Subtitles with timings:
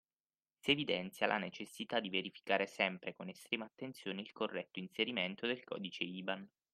[0.57, 6.03] Si evidenzia la necessità di verificare sempre con estrema attenzione il corretto inserimento del codice
[6.05, 6.49] IBAN.